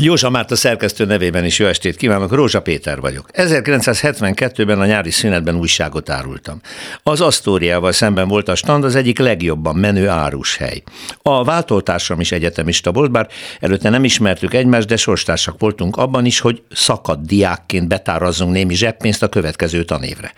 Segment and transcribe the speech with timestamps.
[0.00, 3.28] Józsa Márta szerkesztő nevében is jó estét kívánok, Rózsa Péter vagyok.
[3.32, 6.60] 1972-ben a nyári szünetben újságot árultam.
[7.02, 10.82] Az Asztóriával szemben volt a stand az egyik legjobban menő árushely.
[11.22, 13.28] A váltótársam is egyetemista volt, bár
[13.60, 19.22] előtte nem ismertük egymást, de sorstársak voltunk abban is, hogy szakadt diákként betárazzunk némi zseppénzt
[19.22, 20.32] a következő tanévre.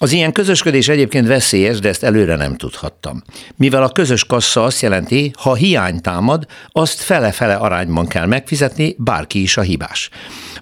[0.00, 3.22] Az ilyen közösködés egyébként veszélyes, de ezt előre nem tudhattam.
[3.56, 9.42] Mivel a közös kassa azt jelenti, ha hiány támad, azt fele-fele arányban kell megfizetni, bárki
[9.42, 10.10] is a hibás.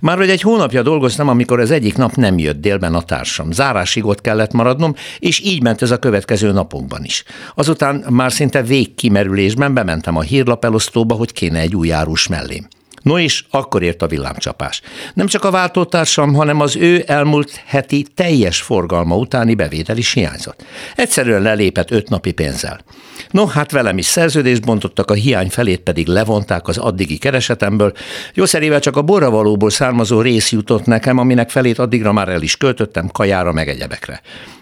[0.01, 3.52] Már hogy egy hónapja dolgoztam, amikor az egyik nap nem jött délben a társam.
[3.52, 7.25] Zárásig ott kellett maradnom, és így ment ez a következő napokban is.
[7.55, 12.66] Azután már szinte végkimerülésben bementem a hírlap elosztóba, hogy kéne egy új árus mellém.
[13.06, 14.80] No és akkor ért a villámcsapás.
[15.14, 20.64] Nem csak a váltótársam, hanem az ő elmúlt heti teljes forgalma utáni bevétel is hiányzott.
[20.97, 22.80] Egyszerűen lelépett öt napi pénzzel.
[23.30, 27.92] No, hát velem is szerződést bontottak, a hiány felét pedig levonták az addigi keresetemből.
[28.34, 33.09] Jószerével csak a borravalóból származó rész jutott nekem, aminek felét addigra már el is költöttem
[33.09, 34.20] kajára meg egyebekre.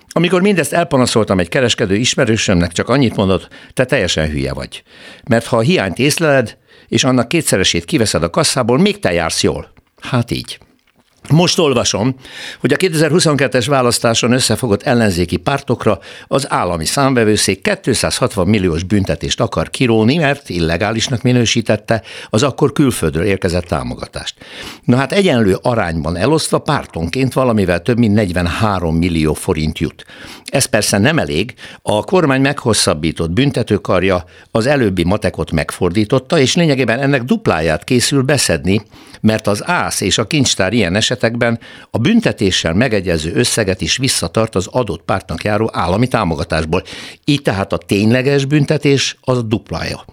[0.08, 4.82] Amikor mindezt elpanaszoltam egy kereskedő ismerősömnek, csak annyit mondott, te teljesen hülye vagy.
[5.28, 6.56] Mert ha a hiányt észleled,
[6.88, 9.72] és annak kétszeresét kiveszed a kasszából, még te jársz jól.
[10.00, 10.58] Hát így.
[11.34, 12.14] Most olvasom,
[12.60, 20.16] hogy a 2022-es választáson összefogott ellenzéki pártokra az állami számbevőszék 260 milliós büntetést akar kiróni,
[20.16, 24.34] mert illegálisnak minősítette az akkor külföldről érkezett támogatást.
[24.84, 30.04] Na hát egyenlő arányban elosztva pártonként valamivel több mint 43 millió forint jut.
[30.44, 37.22] Ez persze nem elég, a kormány meghosszabbított büntetőkarja az előbbi matekot megfordította, és lényegében ennek
[37.22, 38.82] dupláját készül beszedni,
[39.20, 40.92] mert az ász és a kincstár ilyen
[41.25, 41.58] esetekben
[41.91, 46.83] a büntetéssel megegyező összeget is visszatart az adott pártnak járó állami támogatásból.
[47.25, 50.05] Így tehát a tényleges büntetés az a duplája.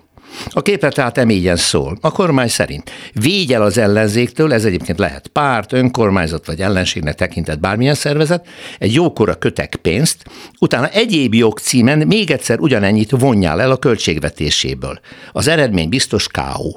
[0.50, 1.98] A képlet tehát emélyen szól.
[2.02, 7.60] A kormány szerint védj el az ellenzéktől, ez egyébként lehet párt, önkormányzat vagy ellenségnek tekintett
[7.60, 10.24] bármilyen szervezet, egy jókora kötek pénzt,
[10.60, 15.00] utána egyéb jogcímen még egyszer ugyanennyit vonjál el a költségvetéséből.
[15.32, 16.70] Az eredmény biztos K.O.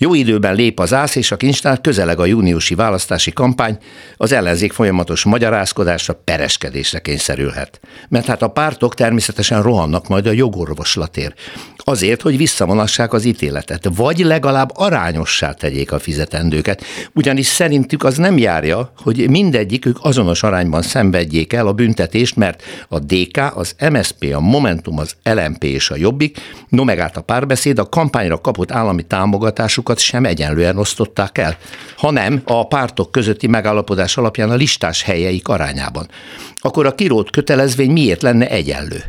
[0.00, 3.78] Jó időben lép az ász és a kincstár, közeleg a júniusi választási kampány,
[4.16, 7.80] az ellenzék folyamatos magyarázkodásra, pereskedésre kényszerülhet.
[8.08, 11.40] Mert hát a pártok természetesen rohannak majd a jogorvoslatért.
[11.76, 16.84] Azért, hogy visszavonassák az ítéletet, vagy legalább arányossá tegyék a fizetendőket.
[17.14, 22.98] Ugyanis szerintük az nem járja, hogy mindegyikük azonos arányban szenvedjék el a büntetést, mert a
[22.98, 26.38] DK, az MSP, a Momentum, az LMP és a Jobbik,
[26.68, 31.56] no meg át a párbeszéd a kampányra kapott állami támogatásuk pártokat sem egyenlően osztották el,
[31.96, 36.08] hanem a pártok közötti megállapodás alapján a listás helyeik arányában.
[36.56, 39.04] Akkor a kirót kötelezvény miért lenne egyenlő?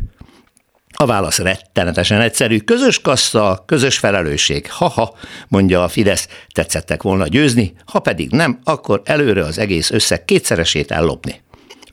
[0.93, 2.57] A válasz rettenetesen egyszerű.
[2.59, 4.71] Közös kassa, közös felelősség.
[4.71, 5.15] Ha-ha,
[5.47, 10.91] mondja a Fidesz, tetszettek volna győzni, ha pedig nem, akkor előre az egész összeg kétszeresét
[10.91, 11.41] ellopni.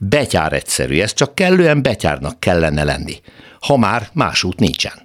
[0.00, 3.20] Betyár egyszerű, ez csak kellően betyárnak kellene lenni.
[3.60, 5.04] Ha már más út nincsen.